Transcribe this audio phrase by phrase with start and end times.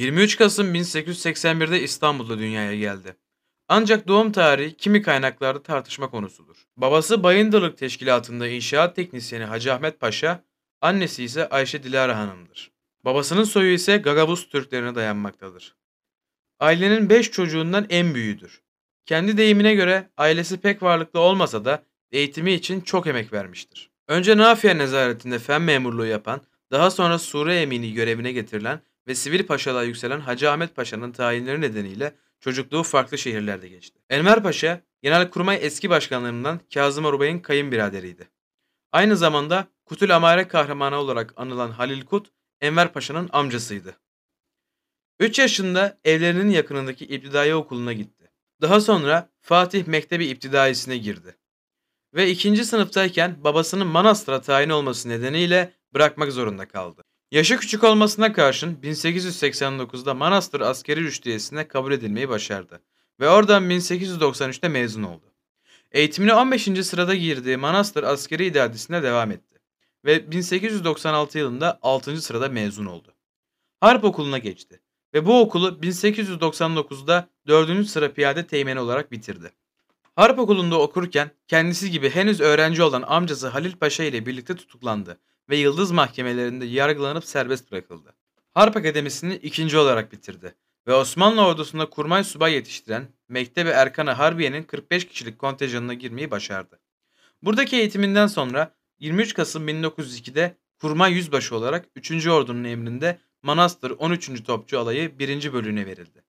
[0.00, 3.16] 23 Kasım 1881'de İstanbul'da dünyaya geldi.
[3.68, 6.56] Ancak doğum tarihi kimi kaynaklarda tartışma konusudur.
[6.76, 10.44] Babası Bayındırlık Teşkilatı'nda inşaat teknisyeni Hacı Ahmet Paşa,
[10.80, 12.70] annesi ise Ayşe Dilara Hanım'dır.
[13.04, 15.76] Babasının soyu ise Gagavuz Türklerine dayanmaktadır.
[16.60, 18.62] Ailenin 5 çocuğundan en büyüğüdür.
[19.06, 23.90] Kendi deyimine göre ailesi pek varlıklı olmasa da eğitimi için çok emek vermiştir.
[24.08, 26.40] Önce Nafiye nezaretinde fen memurluğu yapan,
[26.70, 28.80] daha sonra Sure Emini görevine getirilen
[29.10, 33.98] ve sivil paşalığa yükselen Hacı Ahmet Paşa'nın tayinleri nedeniyle çocukluğu farklı şehirlerde geçti.
[34.10, 38.28] Enver Paşa, Genelkurmay eski başkanlarından Kazım Arubay'ın kayınbiraderiydi.
[38.92, 43.96] Aynı zamanda Kutul Amare kahramanı olarak anılan Halil Kut, Enver Paşa'nın amcasıydı.
[45.20, 48.30] 3 yaşında evlerinin yakınındaki İptidai okuluna gitti.
[48.60, 51.36] Daha sonra Fatih Mektebi İptidaisi'ne girdi.
[52.14, 57.02] Ve ikinci sınıftayken babasının Manastır'a tayin olması nedeniyle bırakmak zorunda kaldı.
[57.30, 62.80] Yaşı küçük olmasına karşın 1889'da Manastır Askeri Rüştiyesi'ne kabul edilmeyi başardı
[63.20, 65.24] ve oradan 1893'te mezun oldu.
[65.92, 66.62] Eğitimine 15.
[66.62, 69.60] sırada girdiği Manastır Askeri İdadisi'ne devam etti
[70.04, 72.22] ve 1896 yılında 6.
[72.22, 73.14] sırada mezun oldu.
[73.80, 74.80] Harp okuluna geçti
[75.14, 77.88] ve bu okulu 1899'da 4.
[77.88, 79.50] sıra piyade teğmeni olarak bitirdi.
[80.16, 85.18] Harp okulunda okurken kendisi gibi henüz öğrenci olan amcası Halil Paşa ile birlikte tutuklandı
[85.50, 88.14] ve Yıldız mahkemelerinde yargılanıp serbest bırakıldı.
[88.50, 90.54] Harp Akademisi'ni ikinci olarak bitirdi
[90.86, 96.80] ve Osmanlı ordusunda kurmay subay yetiştiren Mektebi Erkanı Harbiye'nin 45 kişilik kontenjanına girmeyi başardı.
[97.42, 102.26] Buradaki eğitiminden sonra 23 Kasım 1902'de kurmay yüzbaşı olarak 3.
[102.26, 104.44] Ordu'nun emrinde Manastır 13.
[104.44, 105.52] Topçu Alayı 1.
[105.52, 106.24] bölüğüne verildi.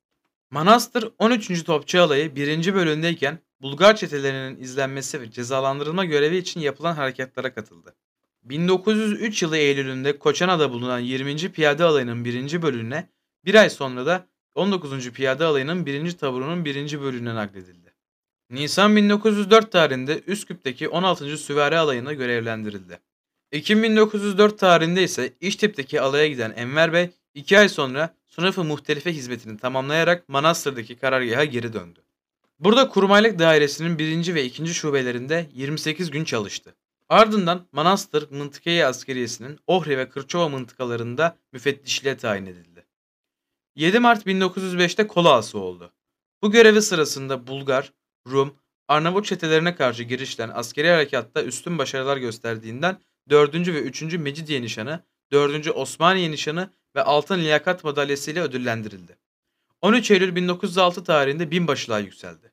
[0.52, 1.64] Manastır 13.
[1.64, 2.74] Topçu Alayı 1.
[2.74, 7.96] bölüğündeyken Bulgar çetelerinin izlenmesi ve cezalandırılma görevi için yapılan harekatlara katıldı.
[8.44, 11.36] 1903 yılı Eylül'ünde Koçana'da bulunan 20.
[11.52, 12.62] Piyade Alayı'nın 1.
[12.62, 13.10] bölüğüne,
[13.46, 15.12] bir ay sonra da 19.
[15.12, 16.12] Piyade Alayı'nın 1.
[16.12, 17.02] taburunun 1.
[17.02, 17.94] bölüğüne nakledildi.
[18.50, 21.38] Nisan 1904 tarihinde Üsküp'teki 16.
[21.38, 23.00] Süvari Alayı'na görevlendirildi.
[23.52, 29.58] Ekim 1904 tarihinde ise İştip'teki alaya giden Enver Bey 2 ay sonra sınıfı muhtelife hizmetini
[29.58, 32.00] tamamlayarak Manastır'daki karargaha geri döndü.
[32.60, 34.36] Burada kurmaylık dairesinin 1.
[34.36, 34.68] ve 2.
[34.74, 36.76] şubelerinde 28 gün çalıştı.
[37.12, 42.86] Ardından Manastır Mıntıkaya Askeriyesi'nin Ohri ve Kırçova mıntıkalarında müfettişliğe tayin edildi.
[43.76, 45.94] 7 Mart 1905'te Kola oldu.
[46.42, 47.94] Bu görevi sırasında Bulgar,
[48.28, 48.58] Rum,
[48.88, 52.98] Arnavut çetelerine karşı girişten askeri harekatta üstün başarılar gösterdiğinden
[53.30, 53.56] 4.
[53.56, 54.02] ve 3.
[54.02, 55.68] Mecidiye nişanı, 4.
[55.68, 59.18] Osmaniye nişanı ve Altın Liyakat Madalyası ile ödüllendirildi.
[59.82, 62.52] 13 Eylül 1906 tarihinde binbaşılığa yükseldi.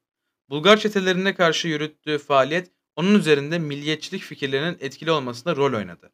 [0.50, 6.10] Bulgar çetelerine karşı yürüttüğü faaliyet onun üzerinde milliyetçilik fikirlerinin etkili olmasında rol oynadı.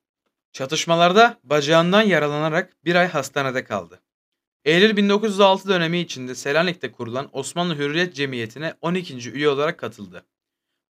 [0.53, 4.03] Çatışmalarda bacağından yaralanarak bir ay hastanede kaldı.
[4.65, 9.31] Eylül 1906 dönemi içinde Selanik'te kurulan Osmanlı Hürriyet Cemiyeti'ne 12.
[9.31, 10.27] üye olarak katıldı.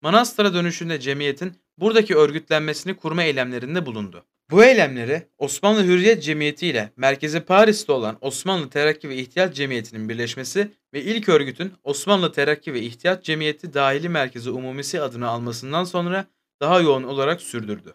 [0.02, 4.24] Manastır'a dönüşünde cemiyetin buradaki örgütlenmesini kurma eylemlerinde bulundu.
[4.50, 10.70] Bu eylemleri Osmanlı Hürriyet Cemiyeti ile merkezi Paris'te olan Osmanlı Terakki ve İhtiyat Cemiyeti'nin birleşmesi
[10.94, 16.26] ve ilk örgütün Osmanlı Terakki ve İhtiyat Cemiyeti Dahili Merkezi Umumisi adını almasından sonra
[16.60, 17.94] daha yoğun olarak sürdürdü.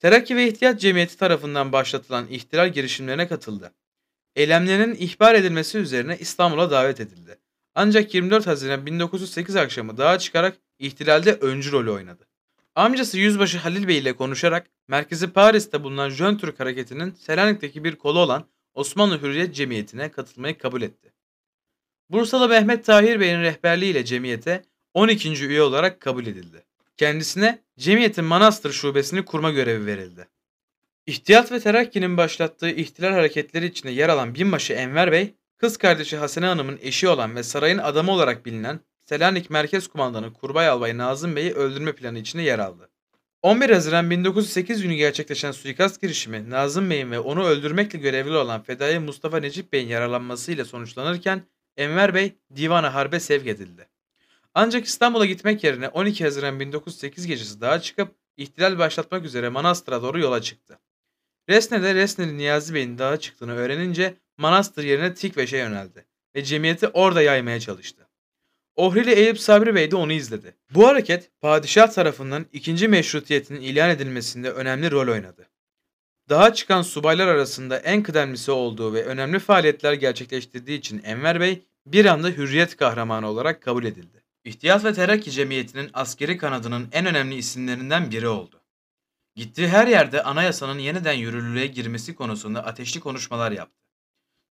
[0.00, 3.72] Terakki ve İhtiyat Cemiyeti tarafından başlatılan ihtilal girişimlerine katıldı.
[4.36, 7.38] Eylemlerinin ihbar edilmesi üzerine İstanbul'a davet edildi.
[7.74, 12.27] Ancak 24 Haziran 1908 akşamı dağa çıkarak ihtilalde öncü rolü oynadı.
[12.78, 18.18] Amcası Yüzbaşı Halil Bey ile konuşarak merkezi Paris'te bulunan Jön Türk hareketinin Selanik'teki bir kolu
[18.18, 18.44] olan
[18.74, 21.12] Osmanlı Hürriyet Cemiyeti'ne katılmayı kabul etti.
[22.10, 24.62] Bursalı Mehmet Tahir Bey'in rehberliğiyle cemiyete
[24.94, 25.46] 12.
[25.46, 26.64] üye olarak kabul edildi.
[26.96, 30.28] Kendisine cemiyetin Manastır şubesini kurma görevi verildi.
[31.06, 36.46] İhtiyat ve Terakki'nin başlattığı ihtilal hareketleri içinde yer alan binbaşı Enver Bey, kız kardeşi Hasene
[36.46, 41.54] Hanım'ın eşi olan ve sarayın adamı olarak bilinen Selanik Merkez Kumandanı Kurbay Albay Nazım Bey'i
[41.54, 42.88] öldürme planı içinde yer aldı.
[43.42, 48.98] 11 Haziran 1908 günü gerçekleşen suikast girişimi Nazım Bey'in ve onu öldürmekle görevli olan Fedai
[48.98, 51.42] Mustafa Necip Bey'in yaralanmasıyla sonuçlanırken
[51.76, 53.88] Enver Bey divana harbe sevk edildi.
[54.54, 60.20] Ancak İstanbul'a gitmek yerine 12 Haziran 1908 gecesi daha çıkıp ihtilal başlatmak üzere Manastır'a doğru
[60.20, 60.78] yola çıktı.
[61.48, 67.60] Resne'de Resneli Niyazi Bey'in dağa çıktığını öğrenince Manastır yerine Tikveş'e yöneldi ve cemiyeti orada yaymaya
[67.60, 68.07] çalıştı.
[68.78, 70.54] Ohrili Eyüp Sabri Bey de onu izledi.
[70.70, 75.48] Bu hareket padişah tarafından ikinci meşrutiyetinin ilan edilmesinde önemli rol oynadı.
[76.28, 82.04] Daha çıkan subaylar arasında en kıdemlisi olduğu ve önemli faaliyetler gerçekleştirdiği için Enver Bey bir
[82.04, 84.24] anda hürriyet kahramanı olarak kabul edildi.
[84.44, 88.60] İhtiyat ve Terakki Cemiyeti'nin askeri kanadının en önemli isimlerinden biri oldu.
[89.34, 93.84] Gittiği her yerde anayasanın yeniden yürürlüğe girmesi konusunda ateşli konuşmalar yaptı.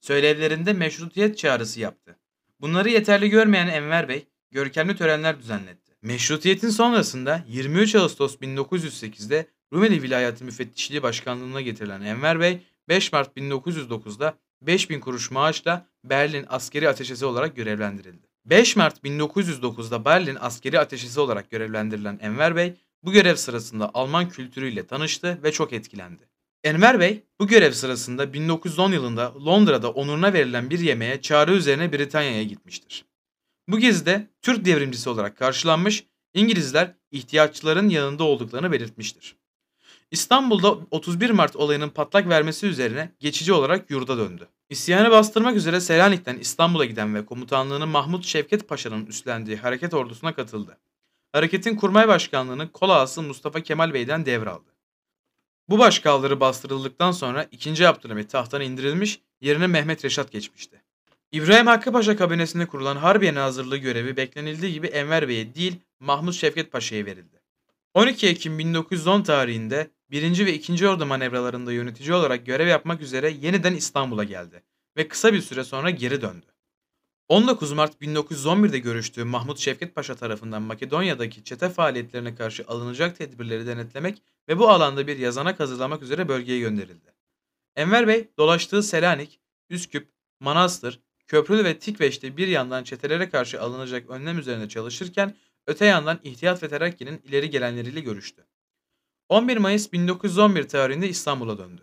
[0.02, 2.20] söylevlerinde meşrutiyet çağrısı yaptı.
[2.62, 5.94] Bunları yeterli görmeyen Enver Bey, görkemli törenler düzenletti.
[6.02, 12.60] Meşrutiyetin sonrasında 23 Ağustos 1908'de Rumeli Vilayeti Müfettişliği Başkanlığı'na getirilen Enver Bey,
[12.90, 18.28] 5 Mart 1909'da 5000 kuruş maaşla Berlin askeri ateşesi olarak görevlendirildi.
[18.46, 22.74] 5 Mart 1909'da Berlin askeri ateşesi olarak görevlendirilen Enver Bey,
[23.04, 26.24] bu görev sırasında Alman kültürüyle tanıştı ve çok etkilendi.
[26.68, 32.44] Enver Bey bu görev sırasında 1910 yılında Londra'da onuruna verilen bir yemeğe çağrı üzerine Britanya'ya
[32.44, 33.06] gitmiştir.
[33.68, 39.36] Bu gezide Türk devrimcisi olarak karşılanmış, İngilizler ihtiyaççıların yanında olduklarını belirtmiştir.
[40.12, 44.48] İstanbul'da 31 Mart olayının patlak vermesi üzerine geçici olarak yurda döndü.
[44.70, 50.78] İsyanı bastırmak üzere Selanik'ten İstanbul'a giden ve komutanlığını Mahmut Şevket Paşa'nın üstlendiği hareket ordusuna katıldı.
[51.32, 54.77] Hareketin kurmay başkanlığını kol ağası Mustafa Kemal Bey'den devraldı.
[55.70, 57.88] Bu başkaldırı bastırıldıktan sonra 2.
[57.88, 60.82] Abdülhamit tahttan indirilmiş, yerine Mehmet Reşat geçmişti.
[61.32, 66.72] İbrahim Hakkı Paşa kabinesinde kurulan Harbiye Nazırlığı görevi beklenildiği gibi Enver Bey'e değil Mahmut Şevket
[66.72, 67.42] Paşa'ya verildi.
[67.94, 70.46] 12 Ekim 1910 tarihinde 1.
[70.46, 70.88] ve 2.
[70.88, 74.64] Ordu manevralarında yönetici olarak görev yapmak üzere yeniden İstanbul'a geldi
[74.98, 76.46] ve kısa bir süre sonra geri döndü.
[77.28, 84.22] 19 Mart 1911'de görüştüğü Mahmut Şevket Paşa tarafından Makedonya'daki çete faaliyetlerine karşı alınacak tedbirleri denetlemek
[84.50, 87.14] ve bu alanda bir yazanak hazırlamak üzere bölgeye gönderildi.
[87.76, 89.40] Enver Bey dolaştığı Selanik,
[89.70, 90.10] Üsküp,
[90.40, 95.36] Manastır, Köprülü ve Tikveç'te bir yandan çetelere karşı alınacak önlem üzerine çalışırken
[95.68, 98.46] öte yandan İhtiyat ve Terakki'nin ileri gelenleriyle görüştü.
[99.30, 101.82] 11 Mayıs 1911 tarihinde İstanbul'a döndü.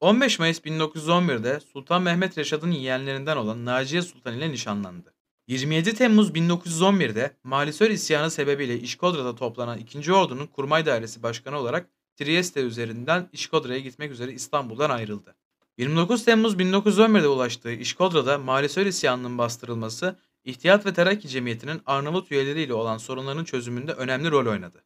[0.00, 5.14] 15 Mayıs 1911'de Sultan Mehmet Reşad'ın yeğenlerinden olan Naciye Sultan ile nişanlandı.
[5.48, 10.12] 27 Temmuz 1911'de Malisör isyanı sebebiyle İşkodra'da toplanan 2.
[10.12, 15.34] Ordu'nun Kurmay Dairesi Başkanı olarak Trieste üzerinden İşkodra'ya gitmek üzere İstanbul'dan ayrıldı.
[15.78, 22.98] 29 Temmuz 1911'de ulaştığı İşkodra'da Malisör isyanının bastırılması, İhtiyat ve Terakki Cemiyeti'nin Arnavut üyeleriyle olan
[22.98, 24.84] sorunların çözümünde önemli rol oynadı.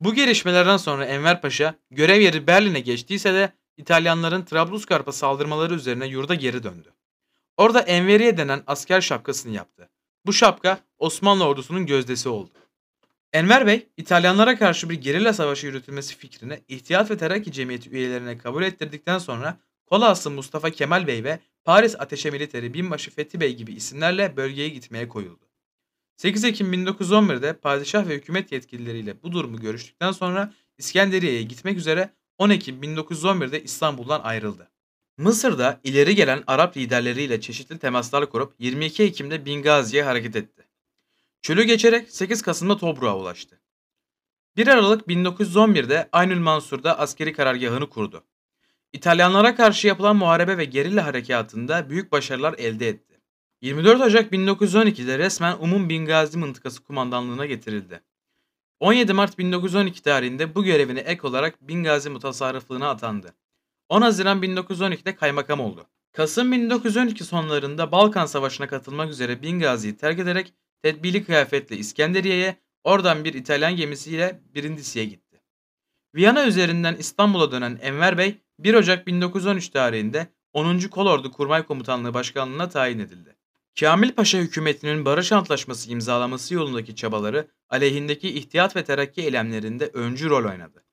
[0.00, 6.34] Bu gelişmelerden sonra Enver Paşa görev yeri Berlin'e geçtiyse de İtalyanların Trablusgarp'a saldırmaları üzerine yurda
[6.34, 6.92] geri döndü.
[7.56, 9.90] Orada Enveriye denen asker şapkasını yaptı.
[10.26, 12.50] Bu şapka Osmanlı ordusunun gözdesi oldu.
[13.32, 18.62] Enver Bey, İtalyanlara karşı bir gerilla savaşı yürütülmesi fikrini İhtiyat ve Terakki Cemiyeti üyelerine kabul
[18.62, 24.36] ettirdikten sonra Kolaslı Mustafa Kemal Bey ve Paris Ateşe Militeri Binbaşı Fethi Bey gibi isimlerle
[24.36, 25.44] bölgeye gitmeye koyuldu.
[26.16, 32.50] 8 Ekim 1911'de padişah ve hükümet yetkilileriyle bu durumu görüştükten sonra İskenderiye'ye gitmek üzere 10
[32.50, 34.70] Ekim 1911'de İstanbul'dan ayrıldı.
[35.18, 40.69] Mısır'da ileri gelen Arap liderleriyle çeşitli temaslar kurup 22 Ekim'de Bingazi'ye hareket etti.
[41.42, 43.60] Çölü geçerek 8 Kasım'da Tobruk'a ulaştı.
[44.56, 48.24] 1 Aralık 1911'de Aynül Mansur'da askeri karargahını kurdu.
[48.92, 53.20] İtalyanlara karşı yapılan muharebe ve gerilla harekatında büyük başarılar elde etti.
[53.60, 58.00] 24 Ocak 1912'de resmen Umum Bingazi mıntıkası kumandanlığına getirildi.
[58.80, 63.34] 17 Mart 1912 tarihinde bu görevine ek olarak Bingazi mutasarrıflığına atandı.
[63.88, 65.86] 10 Haziran 1912'de kaymakam oldu.
[66.12, 73.34] Kasım 1912 sonlarında Balkan Savaşı'na katılmak üzere Bingazi'yi terk ederek tedbili kıyafetle İskenderiye'ye, oradan bir
[73.34, 75.40] İtalyan gemisiyle Brindisi'ye gitti.
[76.14, 80.78] Viyana üzerinden İstanbul'a dönen Enver Bey 1 Ocak 1913 tarihinde 10.
[80.78, 83.36] Kolordu Kurmay Komutanlığı Başkanlığı'na tayin edildi.
[83.80, 90.50] Kamil Paşa hükümetinin barış antlaşması imzalaması yolundaki çabaları aleyhindeki ihtiyat ve terakki eylemlerinde öncü rol
[90.50, 90.84] oynadı.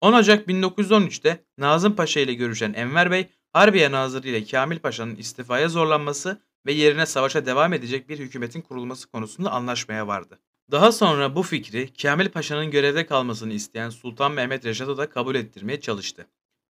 [0.00, 5.68] 10 Ocak 1913'te Nazım Paşa ile görüşen Enver Bey, Harbiye Nazırı ile Kamil Paşa'nın istifaya
[5.68, 10.38] zorlanması ve yerine savaşa devam edecek bir hükümetin kurulması konusunda anlaşmaya vardı.
[10.70, 15.80] Daha sonra bu fikri Kamil Paşa'nın görevde kalmasını isteyen Sultan Mehmet Reşat'a da kabul ettirmeye
[15.80, 16.26] çalıştı.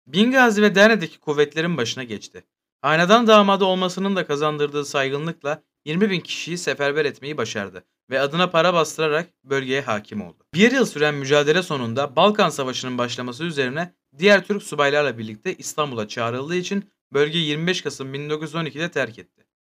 [0.07, 2.45] Bingazi ve Derne'deki kuvvetlerin başına geçti.
[2.81, 8.75] Hanedan damadı olmasının da kazandırdığı saygınlıkla 20 bin kişiyi seferber etmeyi başardı ve adına para
[8.75, 10.47] bastırarak bölgeye hakim oldu.
[10.55, 16.57] Bir yıl süren mücadele sonunda Balkan Savaşı'nın başlaması üzerine diğer Türk subaylarla birlikte İstanbul'a çağrıldığı
[16.57, 19.51] için bölgeyi 25 Kasım 1912'de terk etti.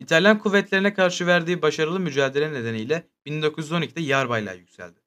[0.00, 5.00] İtalyan kuvvetlerine karşı verdiği başarılı mücadele nedeniyle 1912'de yarbaylığa yükseldi.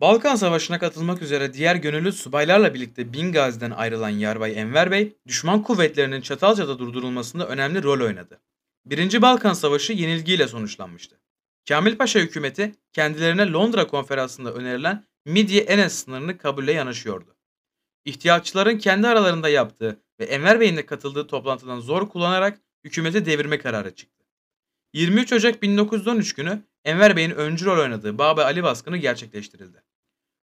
[0.00, 6.20] Balkan Savaşı'na katılmak üzere diğer gönüllü subaylarla birlikte Bingazi'den ayrılan Yarbay Enver Bey, düşman kuvvetlerinin
[6.20, 8.40] Çatalca'da durdurulmasında önemli rol oynadı.
[8.86, 11.20] Birinci Balkan Savaşı yenilgiyle sonuçlanmıştı.
[11.68, 17.36] Kamil Paşa hükümeti kendilerine Londra konferansında önerilen Midye-Enes sınırını kabulle yanaşıyordu.
[18.04, 23.94] İhtiyatçıların kendi aralarında yaptığı ve Enver Bey'in de katıldığı toplantıdan zor kullanarak hükümeti devirme kararı
[23.94, 24.15] çıktı.
[24.96, 29.82] 23 Ocak 1913 günü Enver Bey'in öncü rol oynadığı Baba Ali baskını gerçekleştirildi.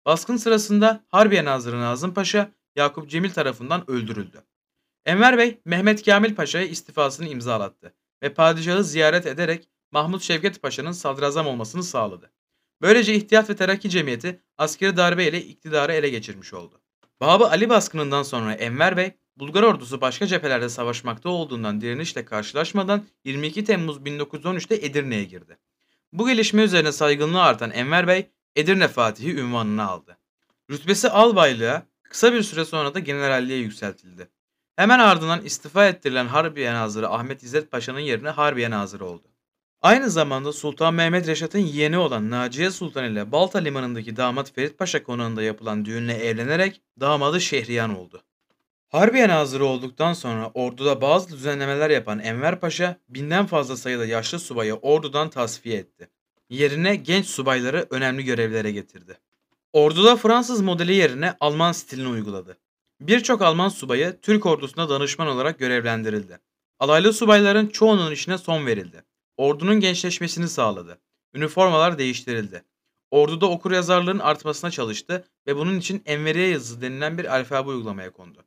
[0.07, 4.43] Baskın sırasında Harbiye Nazırı Nazım Paşa Yakup Cemil tarafından öldürüldü.
[5.07, 11.47] Enver Bey, Mehmet Kamil Paşa'ya istifasını imzalattı ve padişahı ziyaret ederek Mahmut Şevket Paşa'nın sadrazam
[11.47, 12.31] olmasını sağladı.
[12.83, 16.81] Böylece İhtiyat ve Terakki Cemiyeti askeri darbe ile iktidarı ele geçirmiş oldu.
[17.21, 23.65] Babı Ali baskınından sonra Enver Bey, Bulgar ordusu başka cephelerde savaşmakta olduğundan direnişle karşılaşmadan 22
[23.65, 25.59] Temmuz 1913'te Edirne'ye girdi.
[26.13, 30.19] Bu gelişme üzerine saygınlığı artan Enver Bey, Edirne Fatihi ünvanını aldı.
[30.71, 34.29] Rütbesi albaylığa, kısa bir süre sonra da generalliğe yükseltildi.
[34.77, 39.29] Hemen ardından istifa ettirilen Harbiye Nazırı Ahmet İzzet Paşa'nın yerine Harbiye Nazırı oldu.
[39.83, 45.03] Aynı zamanda Sultan Mehmet Reşat'ın yeğeni olan Naciye Sultan ile Balta Limanı'ndaki damat Ferit Paşa
[45.03, 48.23] konağında yapılan düğünle evlenerek damadı Şehriyan oldu.
[48.93, 54.75] Harbiye Nazırı olduktan sonra orduda bazı düzenlemeler yapan Enver Paşa binden fazla sayıda yaşlı subayı
[54.75, 56.09] ordudan tasfiye etti.
[56.51, 59.19] Yerine genç subayları önemli görevlere getirdi.
[59.73, 62.59] Orduda Fransız modeli yerine Alman stilini uyguladı.
[63.01, 66.39] Birçok Alman subayı Türk ordusuna danışman olarak görevlendirildi.
[66.81, 69.05] Alaylı subayların çoğunun işine son verildi.
[69.37, 70.99] Ordunun gençleşmesini sağladı.
[71.35, 72.65] Üniformalar değiştirildi.
[73.11, 78.45] Orduda okuryazarlığın artmasına çalıştı ve bunun için Enveriye yazısı denilen bir alfabe uygulamaya kondu.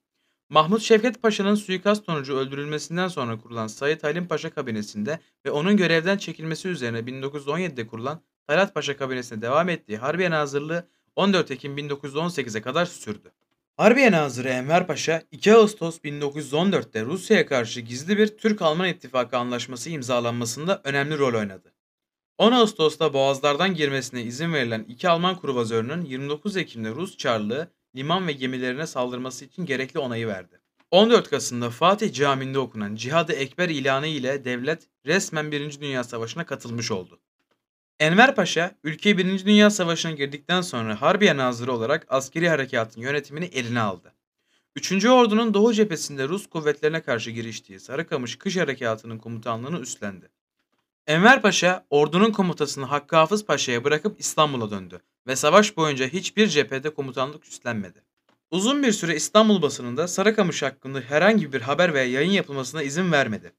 [0.49, 6.17] Mahmut Şevket Paşa'nın suikast sonucu öldürülmesinden sonra kurulan Said Halim Paşa kabinesinde ve onun görevden
[6.17, 12.85] çekilmesi üzerine 1917'de kurulan Talat Paşa kabinesine devam ettiği Harbiye Nazırlığı 14 Ekim 1918'e kadar
[12.85, 13.31] sürdü.
[13.77, 20.81] Harbiye Nazırı Enver Paşa 2 Ağustos 1914'te Rusya'ya karşı gizli bir Türk-Alman ittifakı anlaşması imzalanmasında
[20.83, 21.73] önemli rol oynadı.
[22.37, 28.31] 10 Ağustos'ta Boğazlardan girmesine izin verilen iki Alman kruvazörünün 29 Ekim'de Rus Çarlığı liman ve
[28.31, 30.59] gemilerine saldırması için gerekli onayı verdi.
[30.91, 35.81] 14 Kasım'da Fatih Camii'nde okunan Cihad-ı Ekber ilanı ile devlet resmen 1.
[35.81, 37.19] Dünya Savaşı'na katılmış oldu.
[37.99, 39.45] Enver Paşa, ülke 1.
[39.45, 44.13] Dünya Savaşı'na girdikten sonra Harbiye Nazırı olarak askeri harekatın yönetimini eline aldı.
[44.75, 45.05] 3.
[45.05, 50.29] Ordu'nun Doğu cephesinde Rus kuvvetlerine karşı giriştiği Sarıkamış Kış Harekatı'nın komutanlığını üstlendi.
[51.07, 56.89] Enver Paşa, ordunun komutasını Hakkı Hafız Paşa'ya bırakıp İstanbul'a döndü ve savaş boyunca hiçbir cephede
[56.89, 58.03] komutanlık üstlenmedi.
[58.51, 63.53] Uzun bir süre İstanbul basınında Sarıkamış hakkında herhangi bir haber veya yayın yapılmasına izin vermedi.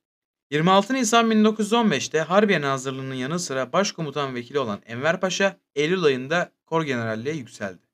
[0.51, 6.83] 26 Nisan 1915'te Harbiye Nazırlığı'nın yanı sıra başkomutan vekili olan Enver Paşa, Eylül ayında kor
[6.83, 7.87] generalliğe yükseldi.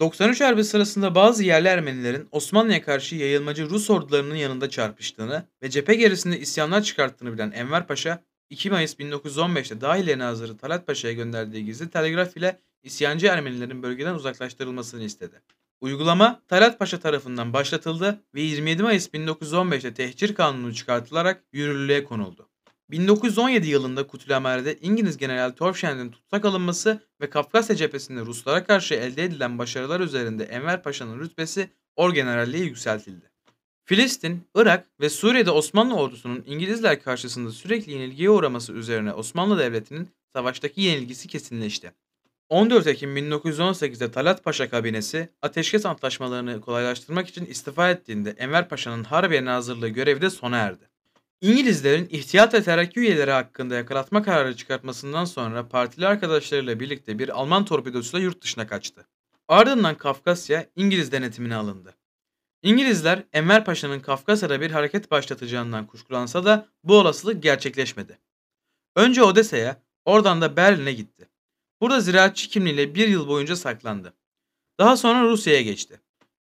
[0.00, 5.94] 93 Harbi sırasında bazı yerli Ermenilerin Osmanlı'ya karşı yayılmacı Rus ordularının yanında çarpıştığını ve cephe
[5.94, 11.90] gerisinde isyanlar çıkarttığını bilen Enver Paşa, 2 Mayıs 1915'te Dahiliye Nazırı Talat Paşa'ya gönderdiği gizli
[11.90, 15.40] telgraf ile isyancı Ermenilerin bölgeden uzaklaştırılmasını istedi.
[15.80, 22.48] Uygulama Talat Paşa tarafından başlatıldı ve 27 Mayıs 1915'te tehcir kanunu çıkartılarak yürürlüğe konuldu.
[22.90, 29.58] 1917 yılında Kutulamare'de İngiliz General Townshend'in tutsak alınması ve Kafkasya cephesinde Ruslara karşı elde edilen
[29.58, 33.30] başarılar üzerinde Enver Paşa'nın rütbesi Orgeneralliğe yükseltildi.
[33.84, 40.80] Filistin, Irak ve Suriye'de Osmanlı ordusunun İngilizler karşısında sürekli yenilgiye uğraması üzerine Osmanlı Devleti'nin savaştaki
[40.80, 41.92] yenilgisi kesinleşti.
[42.54, 49.44] 14 Ekim 1918'de Talat Paşa kabinesi ateşkes antlaşmalarını kolaylaştırmak için istifa ettiğinde Enver Paşa'nın Harbiye
[49.44, 50.88] Nazırlığı görevi de sona erdi.
[51.40, 57.64] İngilizlerin ihtiyat ve terakki üyeleri hakkında yakalatma kararı çıkartmasından sonra partili arkadaşlarıyla birlikte bir Alman
[57.64, 59.06] torpidosuyla yurt dışına kaçtı.
[59.48, 61.94] Ardından Kafkasya İngiliz denetimine alındı.
[62.62, 68.18] İngilizler Enver Paşa'nın Kafkasya'da bir hareket başlatacağından kuşkulansa da bu olasılık gerçekleşmedi.
[68.96, 71.33] Önce Odessa'ya, oradan da Berlin'e gitti.
[71.84, 74.14] Burada ziraatçı kimliğiyle bir yıl boyunca saklandı.
[74.78, 76.00] Daha sonra Rusya'ya geçti.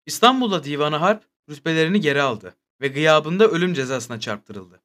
[0.06, 4.80] İstanbul'da divanı harp rütbelerini geri aldı ve gıyabında ölüm cezasına çarptırıldı.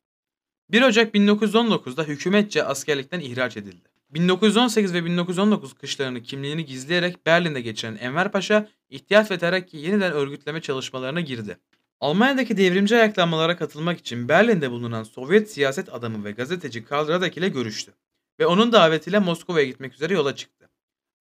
[0.69, 3.89] 1 Ocak 1919'da hükümetçe askerlikten ihraç edildi.
[4.10, 10.62] 1918 ve 1919 kışlarını kimliğini gizleyerek Berlin'de geçiren Enver Paşa, İhtiyat ve Terakki yeniden örgütleme
[10.62, 11.57] çalışmalarına girdi.
[12.00, 17.50] Almanya'daki devrimci ayaklanmalara katılmak için Berlin'de bulunan Sovyet siyaset adamı ve gazeteci Karl Radek ile
[17.50, 17.93] görüştü
[18.40, 20.70] ve onun davetiyle Moskova'ya gitmek üzere yola çıktı.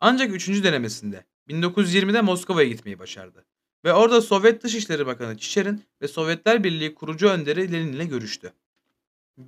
[0.00, 0.48] Ancak 3.
[0.48, 3.44] denemesinde 1920'de Moskova'ya gitmeyi başardı
[3.84, 8.52] ve orada Sovyet Dışişleri Bakanı Çiçer'in ve Sovyetler Birliği kurucu önderi Lenin ile görüştü.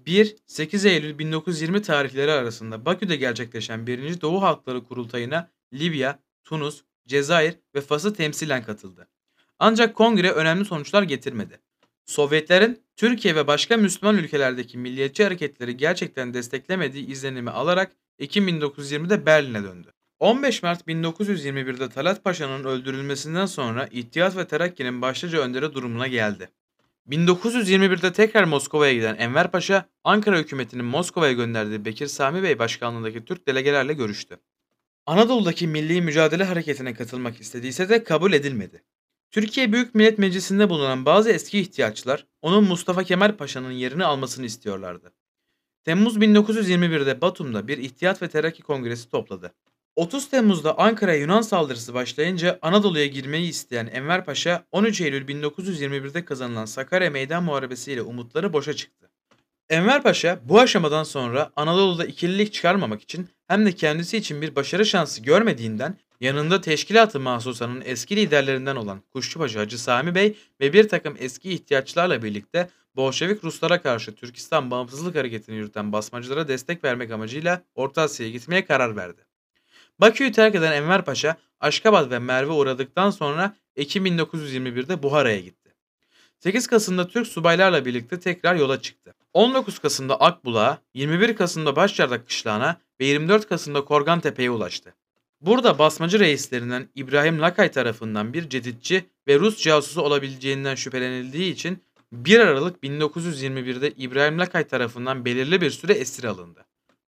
[0.07, 4.21] 1-8 Eylül 1920 tarihleri arasında Bakü'de gerçekleşen 1.
[4.21, 9.09] Doğu Halkları Kurultayı'na Libya, Tunus, Cezayir ve Fas'ı temsilen katıldı.
[9.59, 11.61] Ancak kongre önemli sonuçlar getirmedi.
[12.07, 19.63] Sovyetlerin Türkiye ve başka Müslüman ülkelerdeki milliyetçi hareketleri gerçekten desteklemediği izlenimi alarak Ekim 1920'de Berlin'e
[19.63, 19.93] döndü.
[20.21, 26.51] 15 Mart 1921'de Talat Paşa'nın öldürülmesinden sonra İttihat ve Terakki'nin başlıca önderi durumuna geldi.
[27.09, 33.49] 1921'de tekrar Moskova'ya giden Enver Paşa, Ankara hükümetinin Moskova'ya gönderdiği Bekir Sami Bey başkanlığındaki Türk
[33.49, 34.37] delegelerle görüştü.
[35.07, 38.83] Anadolu'daki milli mücadele hareketine katılmak istediyse de kabul edilmedi.
[39.35, 45.13] Türkiye Büyük Millet Meclisi'nde bulunan bazı eski ihtiyaçlar onun Mustafa Kemal Paşa'nın yerini almasını istiyorlardı.
[45.85, 49.55] Temmuz 1921'de Batum'da bir İhtiyat ve Terakki Kongresi topladı.
[49.97, 56.65] 30 Temmuz'da Ankara'ya Yunan saldırısı başlayınca Anadolu'ya girmeyi isteyen Enver Paşa 13 Eylül 1921'de kazanılan
[56.65, 59.11] Sakarya Meydan Muharebesi ile umutları boşa çıktı.
[59.69, 64.87] Enver Paşa bu aşamadan sonra Anadolu'da ikililik çıkarmamak için hem de kendisi için bir başarı
[64.87, 71.17] şansı görmediğinden yanında teşkilat-ı mahsusanın eski liderlerinden olan Kuşçubaşı Hacı Sami Bey ve bir takım
[71.19, 78.03] eski ihtiyaçlarla birlikte Bolşevik Ruslara karşı Türkistan bağımsızlık hareketini yürüten basmacılara destek vermek amacıyla Orta
[78.03, 79.21] Asya'ya gitmeye karar verdi.
[80.01, 85.75] Bakü'yü terk eden Enver Paşa, Aşkabat ve Merve uğradıktan sonra Ekim 1921'de Buhara'ya gitti.
[86.39, 89.15] 8 Kasım'da Türk subaylarla birlikte tekrar yola çıktı.
[89.33, 94.95] 19 Kasım'da Akbulak'a, 21 Kasım'da Başçardak Kışlağı'na ve 24 Kasım'da Korgan Tepe'ye ulaştı.
[95.41, 101.79] Burada basmacı reislerinden İbrahim Lakay tarafından bir ceditçi ve Rus casusu olabileceğinden şüphelenildiği için
[102.13, 106.65] 1 Aralık 1921'de İbrahim Lakay tarafından belirli bir süre esir alındı.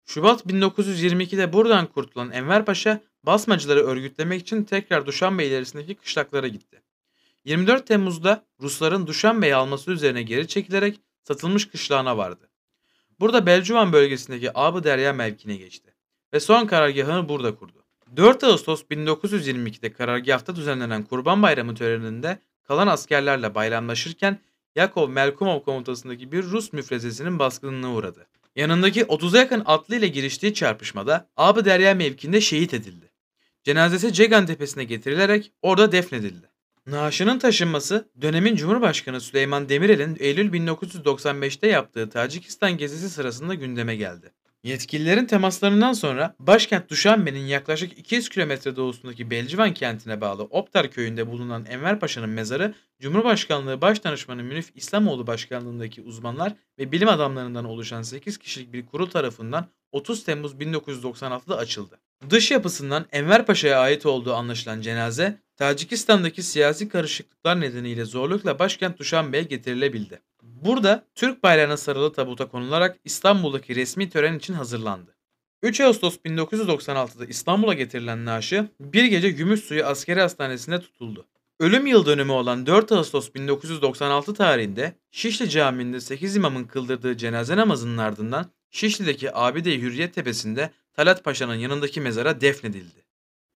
[0.06, 6.82] Şubat 1922'de buradan kurtulan Enver Paşa, basmacıları örgütlemek için tekrar Duşanbe ilerisindeki kışlaklara gitti.
[7.44, 12.48] 24 Temmuz'da Rusların Duşanbe'yi alması üzerine geri çekilerek satılmış kışlağına vardı.
[13.20, 15.94] Burada Belcuvan bölgesindeki Abı Derya mevkine geçti
[16.34, 17.84] ve son karargahını burada kurdu.
[18.16, 24.38] 4 Ağustos 1922'de karargahta düzenlenen Kurban Bayramı töreninde kalan askerlerle bayramlaşırken
[24.76, 28.26] Yakov Melkumov komutasındaki bir Rus müfrezesinin baskınına uğradı.
[28.56, 33.10] Yanındaki 30'a yakın atlı ile giriştiği çarpışmada Abı Derya mevkinde şehit edildi.
[33.62, 36.53] Cenazesi Cegan Tepesi'ne getirilerek orada defnedildi.
[36.86, 44.32] Naaşının taşınması dönemin Cumhurbaşkanı Süleyman Demirel'in Eylül 1995'te yaptığı Tacikistan gezisi sırasında gündeme geldi.
[44.64, 51.64] Yetkililerin temaslarından sonra başkent Duşanbe'nin yaklaşık 200 kilometre doğusundaki Belcivan kentine bağlı Optar köyünde bulunan
[51.64, 58.72] Enver Paşa'nın mezarı Cumhurbaşkanlığı Başdanışmanı Münif İslamoğlu başkanlığındaki uzmanlar ve bilim adamlarından oluşan 8 kişilik
[58.72, 62.00] bir kurul tarafından 30 Temmuz 1996'da açıldı.
[62.30, 69.42] Dış yapısından Enver Paşa'ya ait olduğu anlaşılan cenaze, Tacikistan'daki siyasi karışıklıklar nedeniyle zorlukla başkent Duşanbe'ye
[69.42, 70.20] getirilebildi.
[70.42, 75.14] Burada Türk bayrağına sarılı tabuta konularak İstanbul'daki resmi tören için hazırlandı.
[75.62, 81.26] 3 Ağustos 1996'da İstanbul'a getirilen naaşı bir gece Gümüşsuyu Askeri Hastanesi'nde tutuldu.
[81.60, 87.98] Ölüm yıl dönümü olan 4 Ağustos 1996 tarihinde Şişli Camii'nde 8 imamın kıldırdığı cenaze namazının
[87.98, 93.03] ardından Şişli'deki Abide Hürriyet Tepesi'nde Talat Paşa'nın yanındaki mezara defnedildi.